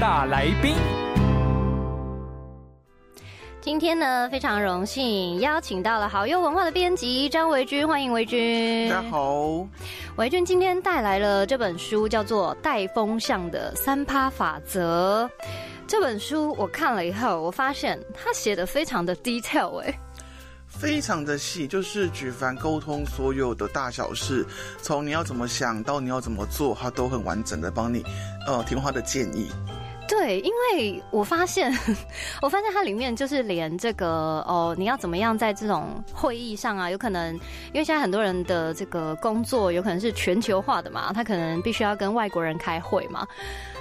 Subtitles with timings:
[0.00, 0.76] 大来宾，
[3.60, 8.88] 今天呢，非常荣幸邀请到了好优文化的编辑张维军，欢迎维军。
[8.88, 9.66] 大家好，
[10.14, 15.28] 维军今天带来了这本书，叫做《带风向的三趴法则》。
[15.88, 19.98] 这本书我看了以后，我发现他写的非常的 detail 哎、
[20.68, 24.46] 非常的细，就是举凡沟通所有的大小事，
[24.80, 28.04] 从你要怎么想到你要怎么做，他都很完整的帮你，
[28.46, 29.50] 呃，提供他的建议。
[30.08, 31.70] 对，因为我发现，
[32.40, 34.08] 我发现它里面就是连这个
[34.48, 43.26] 哦，你要怎么样在这种会议上啊，有可能因为现在很多人的这个工作有可能是全球化的嘛，他可能必须要跟外国人开会嘛。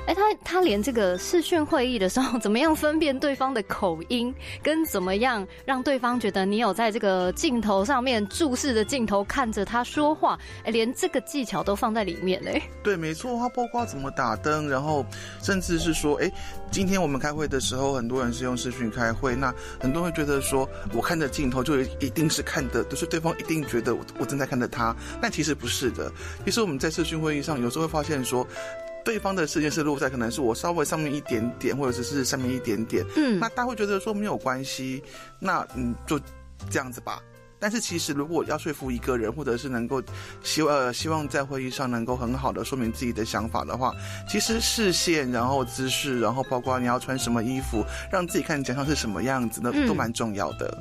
[0.06, 4.34] 哎，他他连这个视讯会议的时候，怎么样分辨对方的口音，
[4.64, 12.62] 跟怎么样让对方觉得你有在这个镜头上面注视着镜头看着他说话，哎，连这个技巧都放在里面嘞。
[12.82, 15.06] 对，没错，他包括怎么打灯，然后
[15.42, 16.32] 甚至是说，哎，
[16.72, 26.12] 今天我们开会的时候，很多人是用视讯开会，那很多人会觉得说，我看着镜头就一定是看的，就是对方一定觉得我我正在看着他，但其实不是的。
[26.46, 28.46] 其实我们在视讯会议上，有时候会发现说。
[29.06, 35.02] 对方的视线是落在可能是我稍微上面一点点，或者是是上面一点点，嗯那大家会觉得说没有关系，
[35.40, 36.20] 那嗯就
[36.70, 37.24] 这样子吧。
[37.60, 40.02] 但是其实，如果要说服一个人，或者是能够
[40.44, 43.94] 希呃希望在会议上能够很好的说明自己的想法的话，
[44.30, 50.78] 其实视线，然后姿势，然后包括你要穿什么衣服，让自己看起来像是什么样子，那嗯都蛮重要的。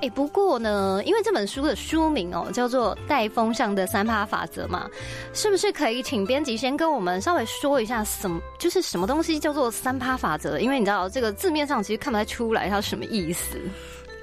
[0.00, 4.88] 哎、不过呢，因为这本书的书名哦叫做《带风向的三趴法则》嘛，
[5.32, 10.58] 是不是可以请编辑先跟我们稍微说一下什么，就是什么东西叫做三趴法则？
[10.58, 13.58] 因为你知道这个字面上其实看不太出来它什么意思。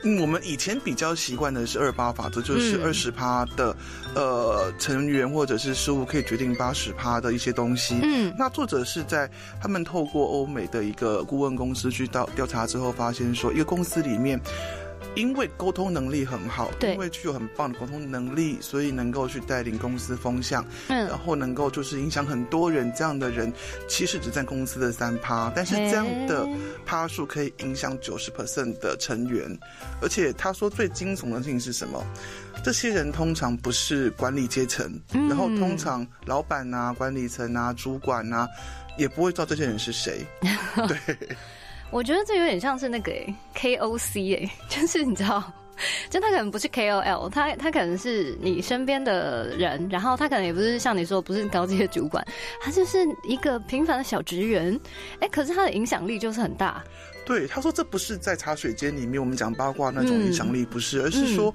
[0.04, 3.76] 嗯，我们以前比较习惯的是二八法则，就是嗯二十趴的、
[4.16, 8.00] 呃成员或者是事物可以决定八十趴的一些东西。
[8.02, 9.30] 嗯那作者是在
[9.62, 14.40] 他们透过欧美的一个顾问公司去到调查之后，发现说一个公司里面。
[15.16, 22.92] 因为沟通能力很好，对因为具有很棒的沟通能力，所以能够去带领公司风向，嗯然后能够就是影响很多人。
[22.96, 23.52] 这样的人
[23.88, 26.48] 其实只占公司的三趴，但是这样的
[26.86, 29.58] 趴数可以影响九十 percent 的成员。
[30.02, 32.04] 而且他说最惊悚的事情是什么？
[32.64, 38.48] 这些人通常不是管理阶层，嗯然后通常老板啊、管理层啊、主管啊，
[38.98, 40.26] 也不会知道这些人是谁。
[40.88, 40.98] 对，
[41.92, 45.44] 我觉得这有点像是那个、欸、KOC 哎、就是你知道。
[46.10, 52.22] 就他可能不是 KOL，他他可能是你身边的人，然后他可能也不是像你说不是高阶主管，
[52.62, 54.78] 他就是一个平凡的小职员，
[55.22, 56.84] 哎、可是他的影响力就是很大，
[57.26, 61.54] 对，他说这不是在茶水间里面我们讲八卦那种嗯影响力，不是，而是说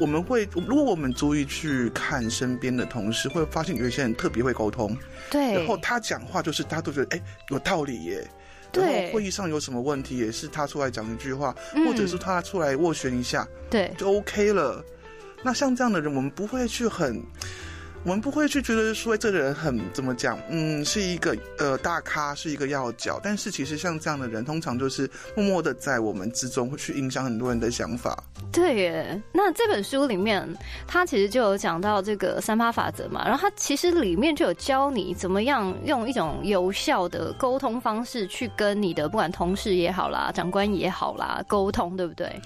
[0.00, 4.96] 我们会，如果我们注意去看身边的同事，会发现有一些人特别会沟通，
[5.30, 8.26] 对，然后他讲话就是大家都觉得哎有道理耶。
[8.72, 11.86] 对然后会议上有什么问题，也是他出来讲一句话，嗯。
[11.86, 14.84] 或者是他出来斡旋一下，对，就 OK 了。
[15.42, 17.22] 那像这样的人，我们不会去很，
[18.06, 23.18] 我们不会去觉得说这个人很怎么讲，嗯，是一个呃大咖，是一个要角。
[23.20, 28.16] 但是其实像这样的人，通常就是默默的在我们之中会去影响很多人的想法。
[28.52, 30.48] 对耶，那这本书里面，
[30.86, 42.40] 他其实就有讲到这个三八法则嘛，然后他其实里面就有教你怎么样用一种有效的沟通方式去跟你的不管同事也好啦、长官也好啦沟通，对不对？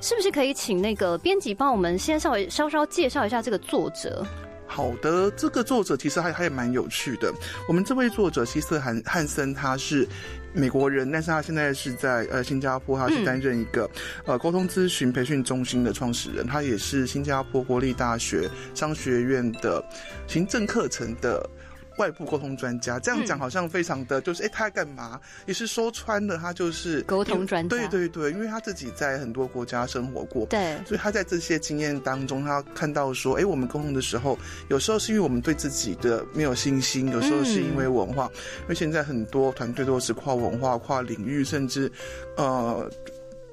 [0.00, 4.26] 是不是可以请那个编辑帮我们先稍微稍稍介绍一下这个作者？
[4.74, 7.32] 好的，这个作者其实还还蛮有趣的。
[7.68, 10.04] 我们这位作者希瑟汉汉森，他是
[10.52, 13.88] 美国人，但是他现在是在呃新加坡，他是担任一个、
[14.24, 19.80] 呃沟通咨询培训中心的创始人，他也是新加坡国立大学商学院的
[20.26, 21.48] 行政课程的。
[21.96, 25.20] 外部沟通专家，这样讲好像非常的，就是哎、他在干嘛？
[25.46, 34.38] 也是说穿了，他就是沟通专家对对对，因为他自己在很多国家生活过，对，所以他在这些经验当中，他看到说，哎，我们沟通的时候，
[34.68, 38.30] 有时候是因为我们对自己的没有信心，有时候是因为文化，
[38.62, 41.90] 因为现在很多团队都是跨文化、跨领域，甚至
[42.36, 42.90] 呃。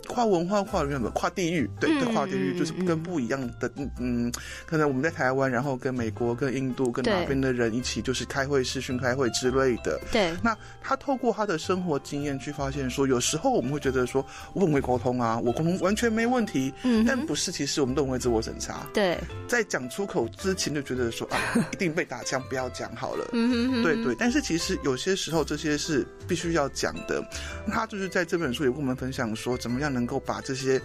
[0.08, 4.34] 跨文化、跨人跨地域，对对，跨地域就是跟不一样的，嗯嗯，
[4.66, 10.00] 可能我们在台湾，然后跟美国、跟印度、跟哪边的人一起，就是开会、视讯开会之类的。
[10.12, 10.34] 对。
[10.44, 16.74] 那他透过他的生活经验去发现说，有时候我们会觉得说，我很会沟通啊，我沟通完全没问题。
[16.84, 17.06] 嗯。
[17.06, 18.88] 但不是，其实我们都很会自我审查。
[18.94, 19.18] 对。
[19.48, 21.38] 在讲出口之前就觉得说啊，
[21.74, 23.28] 一定被打枪，不要讲好了。
[23.34, 23.84] 嗯哼。
[23.84, 24.16] 对对。
[24.16, 27.24] 但是其实有些时候这些是必须要讲的。
[27.68, 30.82] 他就是在这本书也跟我们分享说，怎么样能够把这些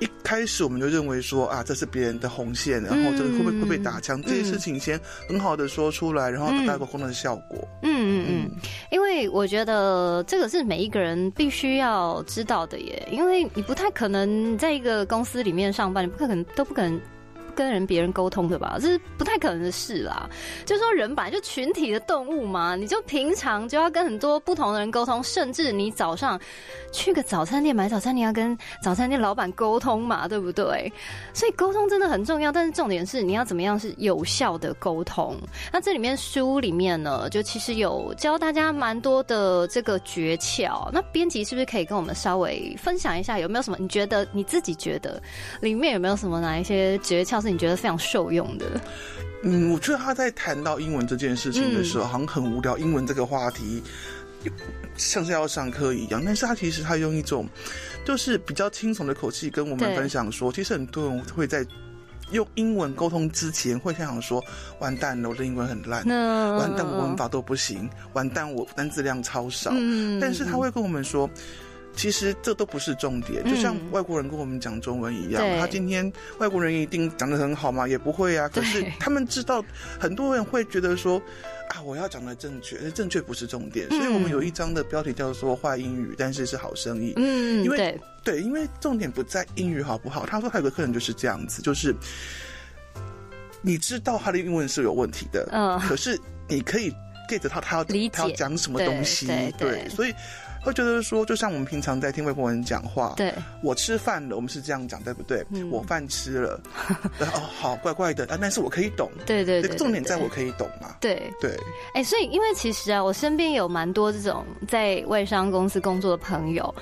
[0.00, 7.66] 一开始我们就认为说啊，这是别人的红线，然后这个会不会会被打枪，这些事情先很好的说出来，然后达到一个功能的效果。
[7.82, 8.50] 嗯嗯嗯，
[8.90, 17.00] 因为我觉得这个是每一个人必须要知道的耶，因为你不太可能在一个公司里面上班，你不可能都不可能。
[17.54, 20.28] 跟人别人沟通的吧，这是不太可能的事啦。
[20.66, 26.38] 就说，人本来就群体的动物嘛，你就平常就要跟很多不同的人沟通，甚至你早上
[26.90, 30.92] 去个早餐店买早餐，你要跟早餐店老板沟通嘛，对不对？
[31.32, 32.50] 所以沟通真的很重要。
[32.50, 35.36] 但是重点是你要怎么样是有效的沟通。
[35.72, 40.88] 那这里面书里面呢，就其实有教大家蛮多的这个诀窍。
[40.92, 43.76] 那编辑是不是可以跟我们稍微分享一下，有没有什么？
[43.78, 45.22] 你觉得你自己觉得
[45.60, 47.43] 里面有没有什么哪一些诀窍？
[47.44, 48.80] 是你觉得非常受用的？
[49.42, 52.78] 嗯，我觉得他在谈到英文这件事情的时候，好像很无聊。
[52.78, 53.82] 英文这个话题
[54.96, 57.46] 像是要上课一样，但是他其实他用一种
[58.06, 61.64] 就是比较轻松的口气跟我们分享说，其实很多人会在
[62.30, 64.42] 用英文沟通之前会想说
[64.80, 66.02] ：“完蛋了，我的英文很烂，
[66.56, 69.70] 完蛋，我文法都不行，完蛋，我单字量超少。”
[70.18, 71.28] 但是他会跟我们说。
[71.96, 77.86] 其实这都不是重点，就像外国人跟我们讲中文一样，他今天外国人一定讲的很好吗？
[77.86, 78.48] 也不会啊。
[78.48, 79.64] 可是他们知道，
[79.98, 81.22] 很多人会觉得说，
[81.70, 83.88] 啊，我要讲的正确，正确不是重点。
[83.90, 87.12] 所以我们有一章的标题叫做“坏英语，但是是好生意”。
[87.16, 90.26] 嗯，因为对，因为重点不在英语好不好。
[90.26, 91.94] 他说还有个客人就是这样子，就是
[93.62, 96.18] 你知道他的英文是有问题的，嗯，可是
[96.48, 96.92] 你可以
[97.30, 99.26] get 到他要他要讲什么东西，
[99.56, 100.12] 对，所以。
[100.64, 103.32] 会觉得说，就像我们平常在听外国人讲话，对，
[103.62, 105.44] 我吃饭了，我们是这样讲，对不对？
[105.70, 106.60] 我饭吃了，
[107.20, 111.30] 哦，好，怪怪的啊，但是我可以懂，对对对，重点在我可以懂嘛，对。
[111.40, 111.54] 对，
[111.92, 116.74] 哎，所以因为其实啊，我身边有蛮多这种在外商公司工作的朋友，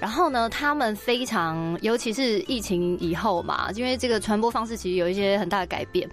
[0.00, 6.08] 然后呢，他们非常，尤其是疫情以后嘛，因为这个传播方式其实有一些很大的改变。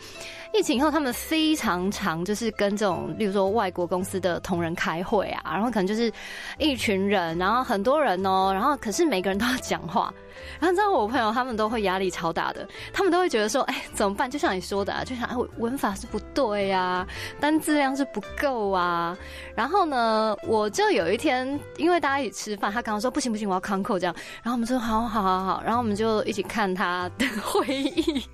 [0.54, 6.12] 疫情以后，他们非常常就是跟这种，例如说外国公司的同仁开会啊，然后可能就是
[6.58, 10.14] 一群人，然后很多人哦，然后可是每个人都要讲话，
[10.60, 14.32] 然后知道我朋友他们都会压力超大的，他们都会觉得说，哎，怎么办？
[14.32, 17.06] 就像你说的，啊，就像哎，文法是不对呀，
[17.40, 19.18] 单字量是不够啊。
[19.56, 28.26] 然后呢，我就有一天，因为大家一起吃饭，他刚刚说不行不行，我要康扣这样，然后我们说好好好好，然后我们就一起看他的 会议。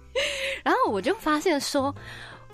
[0.63, 1.94] 然后我就发现说，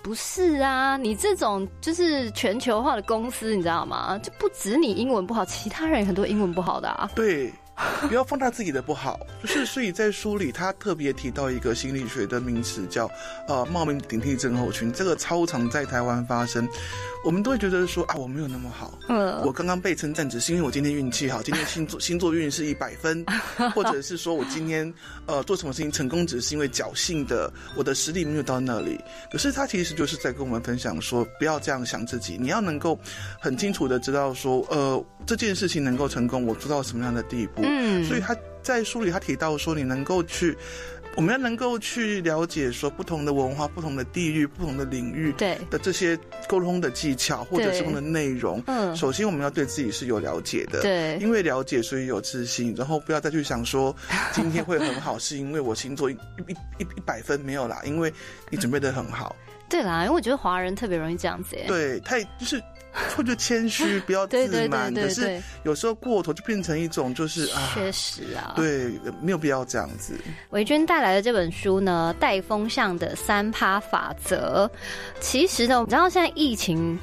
[0.04, 4.18] 不是啊，你这种就是全球化的公司，你知道吗？
[4.18, 7.10] 就不止你英文不好，其他人很多英文不好的啊。
[7.14, 7.50] 对。
[8.08, 13.10] 不要放大自己的不好，就是所以在书里他特别提到一个心理学的名词叫
[13.48, 16.68] 呃冒名顶替症候群，这个超常在台湾发生，
[17.24, 23.24] 我们都会觉得说啊我没有那么好，嗯，我刚刚被称赞只是因为我今天运气好，今天星座 星座运势一百分，
[23.74, 24.92] 或者是说我今天
[25.26, 29.00] 呃做什么事情成功只是因为侥幸的，我的实力没有到那里，
[29.32, 32.96] 可是他其实就是在跟我们分享说不要这样想自己，你要能够
[33.40, 37.63] 很清楚的知道说呃这件事情能够成功，我做到什么样的地步。
[37.66, 40.56] 嗯，所以他在书里他提到说，你能够去，
[41.16, 46.18] 我们要能够去了解说不同的文化、不同的地域、不同的领域对的这些
[46.48, 48.62] 沟通的技巧或者是的内容。
[48.66, 53.94] 嗯，首先我们要对自己是有了解的，对，因为了解所以有自信，然后不要再去想说
[54.32, 58.12] 今天会很好，是因为我星座一一一一百分没有啦，因为
[58.50, 59.36] 你准备的很好。
[59.68, 61.56] 对啦，因为我觉得华人特别容易这样子。
[61.66, 62.62] 对，太就是。
[63.16, 64.94] 或者谦虚，不要自满。
[64.94, 70.14] 可是有时候过头就变成一种，就是啊，确实啊，对，没有必要这样子。
[70.50, 74.70] 维娟带来的这本书呢，《带风向的三趴法则》，
[75.20, 76.96] 其实呢，我们知道现在疫情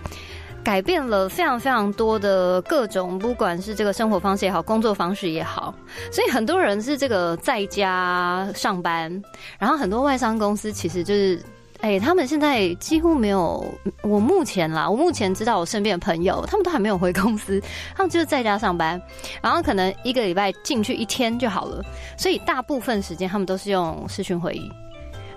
[0.64, 5.76] 改变了非常非常多的各种，不管是这个生活方式也好，工作方式也好，
[6.12, 9.22] 所以很多人是这个在家上班，
[9.60, 11.44] 然后很多外商公司其实就是。
[11.82, 13.64] 哎，他们现在几乎没有。
[14.04, 17.62] 我目前啦，我目前知道我身边的朋友，他们都还没有回公司，
[17.96, 19.02] 他们就是在家上班，
[19.42, 21.84] 然后可能一个礼拜进去一天就好了。
[22.18, 24.72] 所以大部分时间他们都是用视讯会议。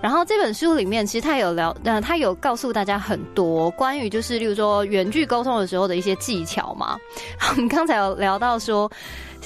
[0.01, 6.95] 然后这本书里面其实他有聊，呃，他有告诉大家很多关于就是，例如说远距沟通的时候的一些技巧嘛。
[7.49, 8.91] 我们刚才有聊到说，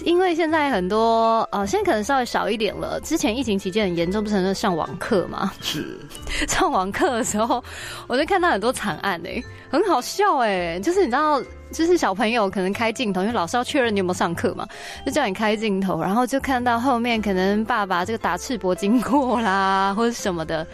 [0.03, 2.99] 因为现在很多呃，现在可能稍微少一点了。
[3.01, 5.51] 之前疫情期间很严重，不是在上网课嘛？
[5.61, 5.97] 是
[6.47, 7.63] 上网课的时候，
[8.07, 11.41] 我就看到很多惨案哎、很好笑哎、就是你知道，
[11.71, 14.67] 就是小朋友可能开镜头，因为老师要确认你有没有上课嘛，
[15.05, 20.65] 就叫你开镜头，然后就看到后面可能爸爸这个打赤膊经过啦， 或者什么的。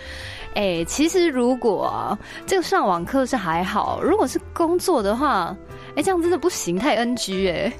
[0.55, 5.53] 哎、其实如果、啊、这个上网课是还好，如果是工作的话，
[5.97, 7.73] 哎、这样真的不行，太 NG 哎、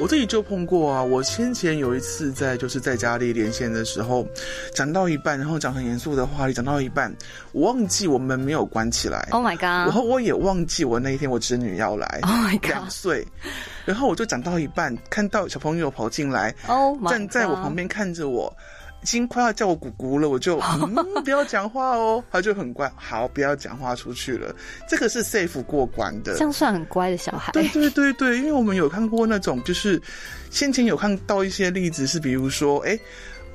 [0.00, 1.02] 我自己就碰过啊。
[1.02, 4.26] 我先前有一次在就是在家里连线的时候，
[4.74, 7.14] 讲到一半，然后讲很严肃的话题，讲到一半，
[7.52, 9.28] 我忘记我门没有关起来。
[9.30, 9.62] Oh my 然 god！
[9.62, 13.26] 然后我也忘记我那一天我侄女要来 Oh my god 两岁，
[13.84, 18.50] 然后我就讲到一半，看到小朋友跑进来，Oh my 站在我旁边看着我，
[19.02, 24.54] 已经快要叫我姑姑了，我就 嗯不要讲话哦，他就很乖，好不要讲话出去了，
[24.88, 26.40] 这个是 safe 过关的这。
[26.40, 27.50] 样算很乖的小孩。
[27.52, 30.00] 对对对对，因为我们有看过那种，就是
[30.50, 32.98] 先前有看到一些例子，是比如说，哎，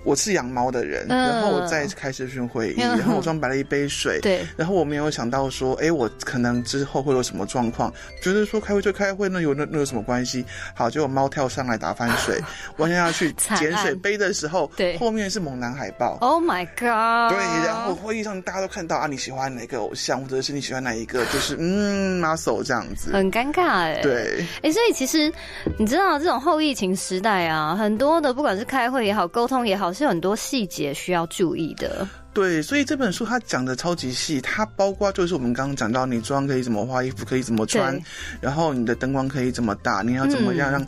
[0.06, 10.46] 我是养猫的人，嗯然后我在开视讯会议，嗯然后我装白了一杯水，对然后我没有想到说，哎，我可能之后会有什么状况，觉得说开会就开会，那有那那有什么关系？
[10.76, 12.40] 好，结果猫跳上来打翻水，
[12.78, 16.18] 我想要去捡水杯的时候，对后面是猛男海报。
[16.22, 17.36] Oh my god！
[17.36, 23.12] 对，然后会议上大家都看到啊，你喜欢哪个偶像，或者是你喜欢哪一个，就是嗯，muscle 这样子。
[23.12, 24.02] 很尴尬哎。。
[24.04, 25.32] 对，哎、所以其实
[25.80, 32.08] 你知道，这种后疫情时代啊，很多的不管是开会也好，沟通也好，是很多细节需要注意的。
[32.34, 37.98] 对，所以这本书它讲的超级细，它包括就是我们刚刚讲到，你妆可以怎么画，衣服可以怎么穿，
[38.42, 40.88] 然后你的灯光可以怎么打，你要怎么样嗯让。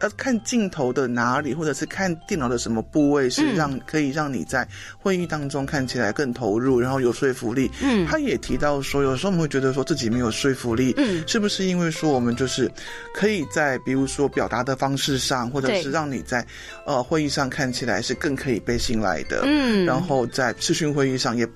[0.00, 3.54] 呃，看镜头的哪里，或者是看电脑的什么部位，是嗯。
[3.56, 4.66] 让、可以让你在
[4.98, 7.70] 会议当中看起来更投入，然后有说服力。
[7.82, 8.06] 嗯。
[8.06, 11.22] 他也提到说，有时候我们会觉得说自己没有说服力，嗯。
[11.26, 12.70] 是不是因为说我们就是
[13.14, 16.46] 可以在比如说表达的方式上，或者是让你在
[16.86, 19.84] 呃会议上看起来是更可以被信赖的，嗯。
[19.84, 21.48] 然后在视讯会议上也。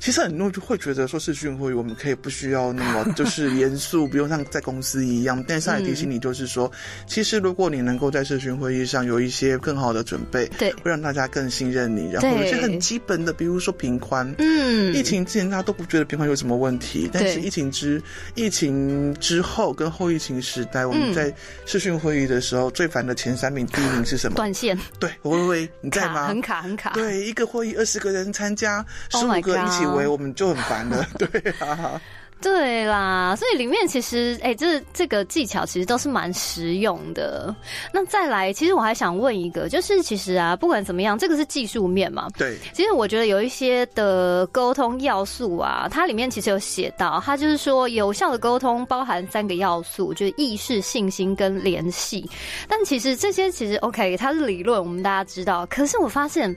[0.00, 5.42] 其实很多人就会觉得说视讯会议我们可以不需要那么 就是严肃，不用像在公司一样。
[5.48, 6.70] 但是他也提醒你，就是说，
[7.06, 12.10] 其实如果你能够在视讯会议上有一些更好的准备，对会让大家更信任你。
[12.12, 18.02] 然后有一些很基本的，比如说平宽，嗯疫情之前大家都不觉得平宽有什么问题，但是疫情之
[18.34, 21.34] 疫情之后跟后疫情时代，我们嗯在
[21.64, 24.36] 视讯会议的时候最烦的前三名，第一名是什么？
[24.36, 26.14] 断线对，微微，你在吗？
[26.14, 26.90] 卡很卡很卡。
[26.90, 31.06] 对，一个会议二十个人参加，十 Oh 五个一起 God 围，我们就很烦了。
[31.18, 32.00] 对啊，
[32.40, 37.54] 对啦，所以里面其实，哎、这这个技巧其实都是蛮实用的。
[37.90, 42.28] 那再来，其实我还想问一个，就是其实啊，不管怎么样，这个是技术面嘛。
[42.36, 52.28] 对，其实我觉得有一些的沟通要素啊，它里面其实有写到，它就是说有效的沟通包含三个要素，就是意识、信心跟联系。
[52.68, 55.64] 但其实这些其实 OK，它是理论，我们大家知道。
[55.66, 56.54] 可是我发现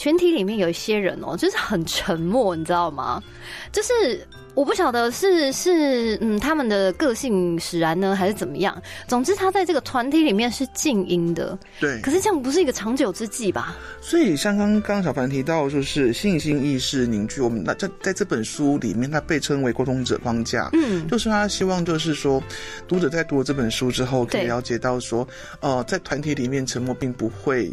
[0.00, 3.22] 群体里面有一些人哦、就是很沉默，你知道吗？
[3.70, 8.80] 就是我不晓得是是嗯他们的个性使然呢，还是怎么样。
[9.06, 12.10] 总之，他在这个团体里面是静音的，对可。
[12.10, 13.76] 是这样不是一个长久之计吧？
[14.00, 20.70] 所以像刚刚小凡提到，就是信心意识凝聚，我们那在在这本书里面，它被称为沟通者框架。
[20.72, 22.42] 嗯，就是他希望，就是说，
[22.88, 25.28] 读者在读了这本书之后，可以了解到说，
[25.60, 27.70] 呃，在团体里面沉默并不会。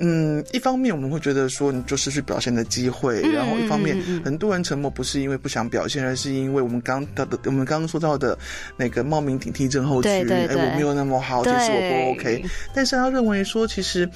[0.00, 8.36] 嗯，一方面我们会觉得说你就失去表现的机会，嗯然后一方面很多人沉默不是因为不想表现，而是因为我们刚到的我们刚刚说到的
[8.76, 12.44] 那个冒名顶替症候群，哎，我没有那么好，其实我不 OK。
[12.74, 14.08] 但是他认为说，其实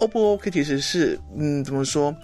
[0.00, 2.14] O 不 OK 其实是嗯，怎么说？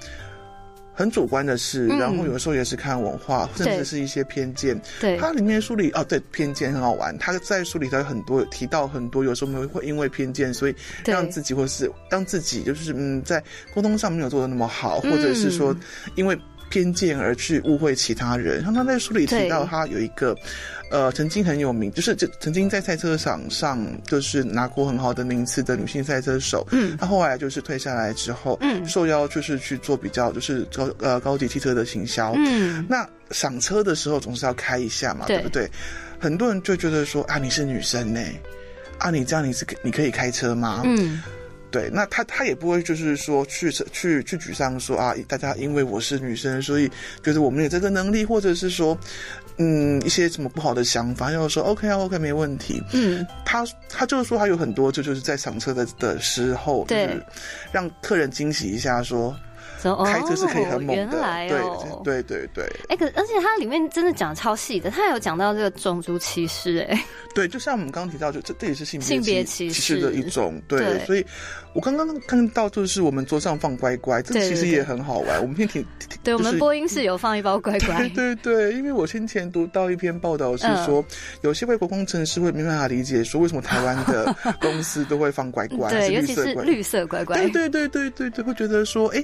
[0.94, 1.98] 很主观的事，嗯。
[1.98, 4.80] 然后有时候也是看文化，甚对至是一些偏见。
[5.00, 7.16] 对，它里面书里哦，对偏见很好玩。
[7.18, 10.74] 他在书里头有很多有提到很多，有时候我们会因为偏见，所以
[11.04, 13.42] 让自己或是让自己就是嗯，在
[13.74, 15.76] 沟通上没有做的那么好，嗯或者是说
[16.14, 16.38] 因为
[16.70, 18.62] 偏见而去误会其他人。
[18.62, 20.36] 像他在书里提到，他有一个。
[20.90, 26.64] 呃，曾经很有名，就是就曾经在赛车场上就是拿过很好的名次的女性赛车手。
[26.70, 32.32] 嗯她后来就是退下来之后，嗯受邀就是去做比较就是高呃高级汽车的行销。
[32.36, 35.68] 嗯，那赏车的时候总是要开一下嘛，对对不对？
[36.20, 38.20] 很多人就觉得说啊，你是女生呢，
[38.98, 40.82] 啊，你这样你是可你可以开车吗？
[40.84, 41.20] 嗯，
[41.74, 46.88] 对，那他他也不会就是说去去去沮丧说啊，大家因为我是女生，所以
[47.20, 48.96] 就是我们有这个能力，或者是说，
[49.56, 52.80] 嗯，一些什么不好的想法，要说 OK 啊 OK 没问题。
[52.92, 57.10] 嗯，他他就是说他有很多，就就是在赏车的的时候，对
[57.72, 59.36] 让客人惊喜一下说。
[60.04, 62.00] 开车是可以很猛的，原来哦。
[62.04, 62.80] 对对对对。
[62.88, 70.98] 哎、可而且它里面真的讲得超细的，它有讲到这个种族歧视、哎，对，就像我们刚刚提到，就这这也是性性别歧歧视的一种，对，对。
[71.06, 71.26] 所以
[71.74, 78.08] 我刚刚看到就是我们桌上放乖乖，这其实也很好玩，我们先挺，挺 对我们播音室有放一包乖乖。
[78.14, 81.04] 对，对对，因为我先前读到一篇报道是说，嗯。
[81.42, 89.22] 有些外国工程师会没办法理解说为什么台湾的公司都会放乖乖， 对，尤其是绿色乖乖，对对对对对对，会觉得说，哎。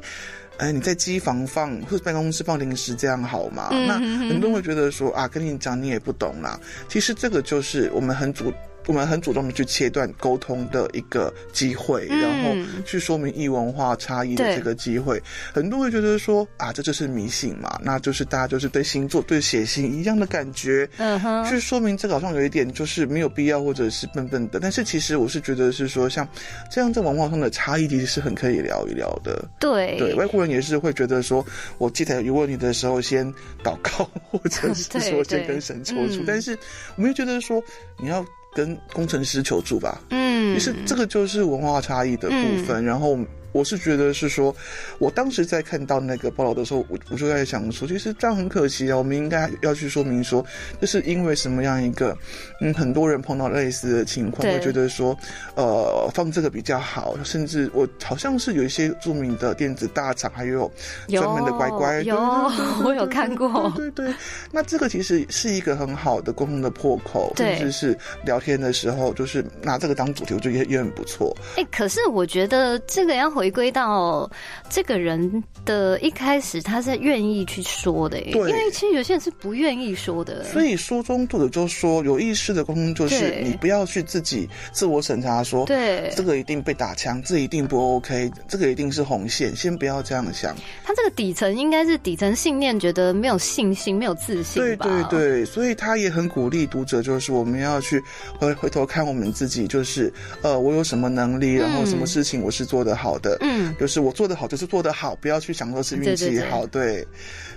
[0.60, 3.70] 哎，你在机房放或者办公室放零食，这样好吗？
[3.70, 6.60] 那很多人会觉得说啊，跟你讲你也不懂啦。
[6.86, 8.52] 其实这个就是我们很主，
[8.90, 15.22] 我们很主动的去切断沟通的一个机会，嗯然后去说明异文化差异的这个机会。
[15.54, 20.90] 很多人会觉得说啊，这就是迷信嘛，那就是大家就是对星座、对血型一样的感觉。
[20.96, 24.58] 嗯哼，去说明这个好像有一点就是没有必要，或者是笨笨的。
[24.58, 26.26] 但是其实我是觉得是说，像
[26.68, 29.48] 这样在文化上的差异，其实是很可以聊一聊的。
[29.60, 31.46] 对对，外国人也是会觉得说，
[31.78, 33.24] 我记得有问题的时候先
[33.62, 36.22] 祷告，或者是 说先对跟神求助。
[36.22, 36.58] 嗯但是
[36.96, 37.62] 我们又觉得说，
[37.98, 40.00] 你要跟工程师求助吧。
[40.10, 42.84] 嗯，其实这个就是文化差异的部分。
[42.84, 43.18] 然后
[43.52, 44.54] 我是觉得是说，
[44.98, 48.96] 我当时在看到那个报道的时候，我我就在想说，其实这样很可惜啊。
[48.96, 50.44] 我们应该要去说明说，
[50.80, 52.16] 这是因为什么样一个，
[52.60, 55.16] 嗯，很多人碰到类似的情况，对会觉得说，
[55.54, 57.16] 呃，放这个比较好。
[57.24, 60.70] 甚至我好像是有一些著名的电子大厂，还有
[61.08, 62.16] 有专门的乖乖，有
[62.84, 64.14] 我有看过对对对，
[64.50, 71.36] 那这个其实是一个很好的沟通的破口，对甚至是聊天的时候，就是拿这个当主题，我觉得也也很不错。
[71.56, 74.30] 哎、可是我觉得这个要回归到
[74.68, 86.12] 这个人的一开始，他是愿意去说的、因为其实有些人是不愿意说的，所以书中作者就说，有意识的沟通就是你不要去自己自我审查说，对。
[86.14, 90.54] 这个一定被打枪，这一定不 OK，这个一定是红线，先不要这样想。
[90.84, 94.86] 他这个底层应该是底层信念，觉得没有信心、没有自信对吧？
[95.08, 98.02] 对对，所以他也很鼓励读者，就是我们要去
[98.38, 103.29] 回回头看我们自己，就是呃，我有什么能力，然后什么事情我是做得好的，嗯，
[103.78, 107.06] 就是我做得好就是做得好，不要去想说是运气好，对。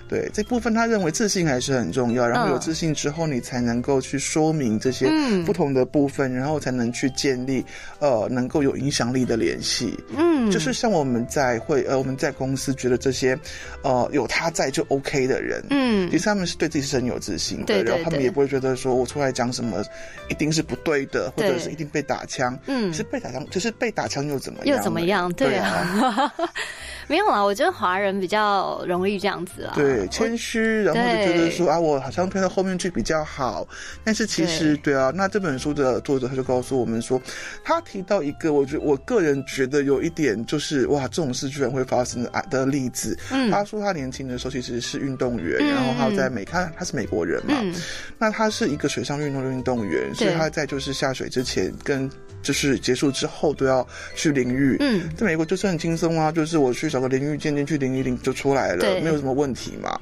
[0.06, 2.28] 对这部分，他认为自信还是很重要。
[2.28, 7.64] 然后有嗯自信之后，你才能够去说明这些嗯不同的部分，然后才能去建立
[8.00, 9.98] 呃能够有影响力的联系。
[10.14, 13.36] 嗯，就是像我们在会呃我们在公司觉得这些
[13.82, 19.82] 呃有他在就 OK 的人，嗯其实他们是对自己是很有自信的，对对对然后他们也不会觉得说我出来讲什么
[20.28, 22.56] 一定是不对的，或者是一定被打枪。
[22.66, 24.76] 嗯是被打枪，就是被打枪又怎么样？
[24.76, 25.32] 又怎么样？
[25.32, 25.63] 对啊，
[27.06, 29.74] 没有啦，我觉得华人比较容易这样子啊。
[29.74, 33.66] 对，谦虚，然后就觉得说啊，我好像推到后面去比较好，
[34.02, 34.94] 但是其实对。
[34.94, 37.20] 啊，那这本书的作者他就告诉我们说，
[37.62, 43.18] 他提到一个，我觉我个人觉得有一点就是哇，这种事居然会发生的啊的例子。
[43.30, 43.50] 嗯。
[43.50, 47.74] 他说他年轻的时候其实是运动员，嗯然后他在美，他他是美国人嘛，嗯。
[48.18, 54.76] 那他是一个水上运动的运动员，所以他在就是下水之前跟就是结束之后都要去淋浴。
[54.80, 59.98] 嗯，在美国就是很轻松啊，就是我去找个淋浴间进去淋一淋就出来了，没有什么问题嘛。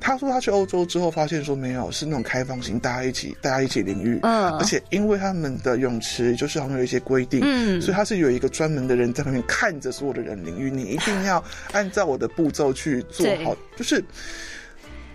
[0.00, 14.02] 他说他去欧洲之后发现说没有，是那种开放型，大家一起大家一起淋浴，嗯而且因为他们的泳池就是好像有一些规定，嗯所以他是有一个专门的人在旁边看着所有的人淋浴，你一定要按照我的步骤去做好，就是。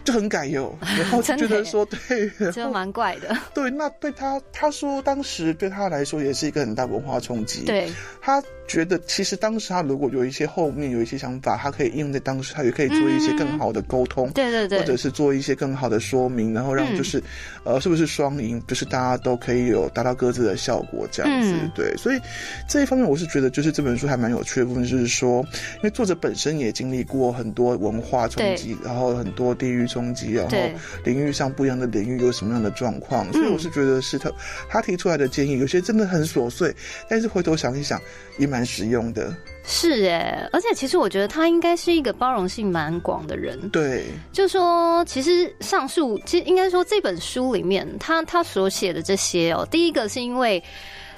[0.05, 3.35] 就很改油，然后觉得说对，然就蛮怪的。
[3.53, 7.63] 对，那对他他说当时对他来说也是一个很大文化冲击。
[7.65, 7.89] 对，
[8.21, 17.21] 他觉得其实当时他如果有一些后面有一些想法，他可以应用在当时，他也可以做一些更好的沟通，对对对，或者是做一些更好的说明，然后让就是，
[17.63, 21.53] 呃，是不是双赢，就是大家都可以有达到各自的效果这样子。
[21.53, 22.19] 嗯对，所以
[22.67, 25.41] 这一方面我是觉得，就是这本书还蛮有趣的部分，就是说，
[25.77, 34.31] 因为作者本身也经历过很多文化冲击，然后很多地域冲击，然后对领域上不一样的领域有什么样的状况，所以嗯我是觉得是他
[34.67, 36.75] 他提出来的建议，有些真的很琐碎，
[37.07, 38.01] 但是回头想一想
[38.39, 39.31] 也蛮实用的。
[39.63, 43.69] 是哎，而且其实我觉得他应该是一个包容性蛮广的人。
[43.69, 50.63] 对，就说，其实上述，其实应该说这本书里面，他他所写的这些哦，第一个是因为。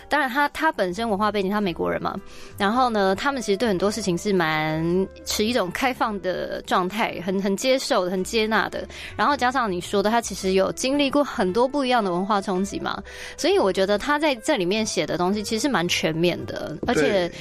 [0.08, 2.16] 当然他，他本身文化背景，他美国人嘛，
[2.58, 8.88] 然后呢，他们其实对很多事情是蛮持一种开放的状态，很很接受、很接纳的。
[9.16, 13.02] 然后加上你说的，他其实有经历过很多不一样的文化冲击嘛，
[13.38, 17.32] 所以我觉得他在这里面写的东西其实蛮全面的，而且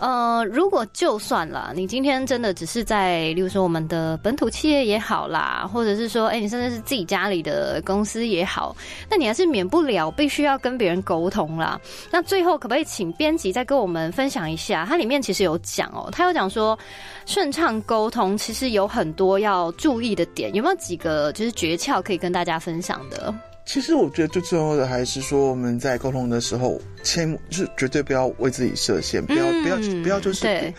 [0.00, 8.74] 呃，如果就算了，你今天真的只是在，例如说我们的本土企业也好啦，或者是说，哎、你甚至是自己家里的公司也好，
[9.10, 11.78] 那你还是免不了必须要跟别人沟通啦。
[12.10, 14.86] 那最后可不可以请编辑再跟我们分享一下？
[14.88, 16.78] 它里面其实有讲哦，他有讲说
[17.26, 23.34] 顺畅沟通其实有很多要注意的点，有没有几个就是诀窍可以跟大家分享的？
[23.70, 30.74] 其实我觉得最重要的还是说，我们在沟通的时候，千就是绝对不要为自己设限，不要、不要不要就是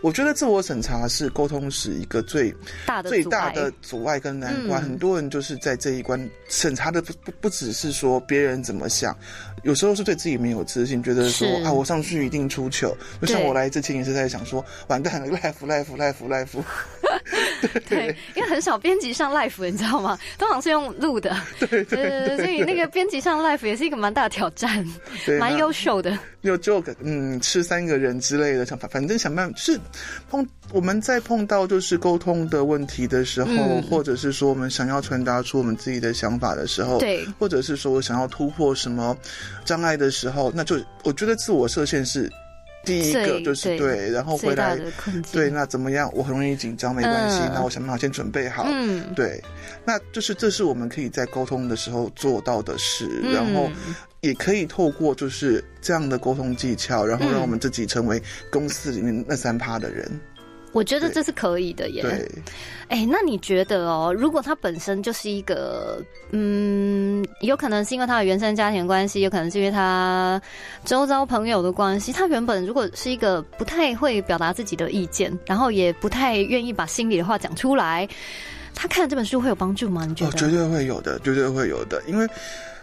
[0.00, 2.54] 我觉得自我审查是沟通时一个最
[2.86, 4.80] 大的最大的阻碍跟难关。
[4.80, 9.16] 嗯很多人就是在这一关审查的不不不只是说别人怎么想，
[9.64, 12.96] 有时候是对自己没有自信，觉得说啊我上去一定出糗。
[13.20, 16.62] 就像我来之前也是在想说，完蛋了，life life life life，
[17.88, 20.18] 对，因为很少编辑上 live，你知道吗？
[20.38, 21.36] 通常是用录的。
[21.58, 24.86] 对对对，所以那个编辑上 live 也是一个蛮大的挑战，
[25.24, 26.18] 对，蛮优秀的。
[26.42, 29.78] 就就嗯吃三个人之类的，想法反正想办法是
[30.30, 39.16] 碰我们在碰到就是沟通的问题的时候，嗯或者是说我们想要传达出我们自己的想法的时候，对或者是说我想要突破什么
[39.64, 42.30] 障碍的时候，那就我觉得自我设限是
[42.86, 44.78] 第一个，就是对对，然后回来。
[45.32, 46.10] 对，那怎么样？
[46.14, 48.64] 我很容易紧张，没关系，嗯那我想办法先准备好。
[48.70, 49.42] 嗯，对，
[49.84, 53.68] 那就是这是我们可以在沟通的时候做到的事，嗯然后
[54.20, 60.08] 也可以透过就是这样的沟通技巧，然后让我们自己成为公司里面那三趴的人。
[60.76, 62.02] 我觉得这是可以的耶。
[62.02, 62.30] 对，
[62.88, 70.40] 哎、那你觉得哦，如果他本身就是一个，嗯，有可能是因为他的原生家庭关系，有可能是因为他
[70.84, 78.06] 周遭朋友的关系，他原本如果是一个不太会表达自己的意见，然后也不太愿意把心里的话讲出来，
[78.74, 80.04] 他看这本书会有帮助吗？
[80.06, 80.38] 你觉哦，得？
[80.38, 82.28] 绝对会有的，绝对会有的，因为。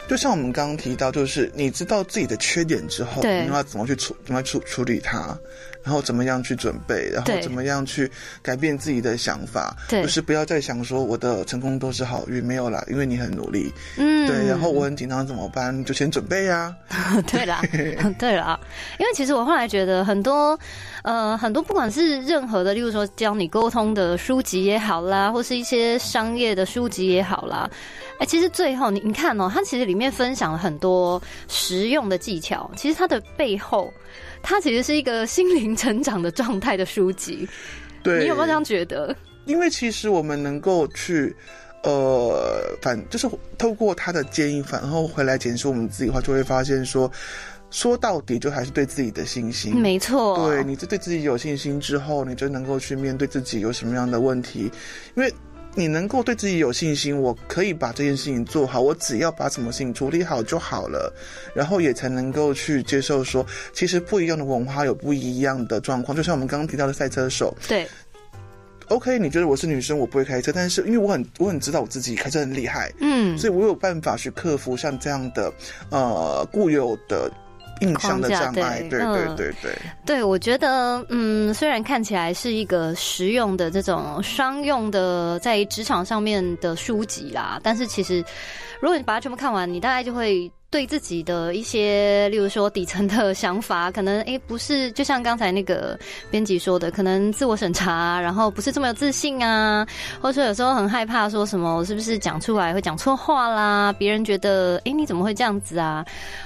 [0.06, 5.40] 就像我们刚刚提到，就是你知道自己的缺点之后，对你要怎么去处怎么处处理它，
[5.84, 8.10] 然后怎么样去准备，然后怎么样去
[8.42, 10.02] 改变自己的想法，对。
[10.02, 14.28] 就是不要再想说我的成功都是好运，没有啦，因为你很努力，嗯。
[14.28, 15.78] 对，然后我很紧张怎么办？
[15.78, 16.74] 你就先准备呀、
[17.28, 17.62] 对啦，
[18.18, 18.58] 对啦，
[18.98, 20.58] 因为其实我后来觉得很多，
[21.04, 27.70] 呃，很多不管是任何的，例如说教你沟通的书籍也好啦，或是一些商业的书籍也好啦，
[28.20, 33.92] 哎、其实最后你你看哦、它其实里面分享了很多实用的技巧，其实它的背后，
[34.44, 37.48] 它其实是一个心灵成长的状态的书籍。
[38.04, 39.16] 对，你有没有这样觉得？
[39.46, 41.36] 因为其实我们能够去，
[41.84, 43.28] 呃，反就是
[43.58, 47.12] 透过他的建议，反后回来检视我们自己的话，就会发现说，
[47.72, 49.76] 说到底就还是对自己的信心。
[49.76, 54.70] 没错，对，你就对自己有信心之后，你就能够去面对自己有什么样的问题，
[55.16, 55.34] 因为
[55.76, 61.14] 你能够对自己有信心，我可以把这件事情做好，我只要把什么事情处理好就好了，
[61.54, 67.88] 然后也才能够去接受说，其实不一样的文化有不一样的状况，就像我们刚刚提到的赛车手，对。
[68.90, 75.52] OK，你觉得我是女生，我不会开车，但是因为我很我很知道我自己开车很厉害，嗯，所以我有办法去克服像这样的
[75.90, 77.32] 呃固有的
[77.82, 78.80] 印象的框架障碍。
[78.82, 88.24] 对对对嗯对对，对，我觉得，嗯，虽然看起来是一个实用的这种商用的在职场上面的书籍啦，但是其实
[88.80, 95.98] 如果你把它全部看完，你大概就会对自己的一些，例如说底层的想法，可能诶不是，就像刚才那个
[96.32, 99.86] 编辑说的，可能自我审查，然后不是这么有自信啊，
[100.20, 103.94] 或者说有时候很害怕说什么，我是不是讲出来会讲错话啦？
[103.94, 106.04] 别人觉得，诶你怎么会这样子啊？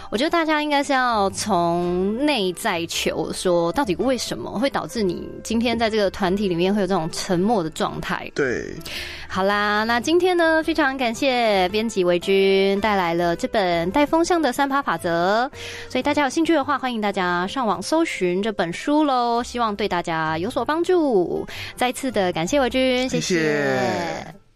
[0.10, 8.32] 我觉得大家应该是要从内在求，说到底为什么会导致你今天在这个团体里面会有这种沉默的状态？
[8.34, 8.74] 对，
[9.28, 15.50] 好啦，那今天呢，非常感谢编辑维君带来了这本《带风向的三趴法则》，
[15.91, 21.46] 所以大家有兴趣的话，欢迎大家上网搜寻这本书喽，希望对大家有所帮助。
[21.76, 24.47] 再次的感谢维君，谢谢谢